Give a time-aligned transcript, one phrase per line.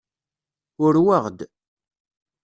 [0.83, 1.39] Urweɣ-d.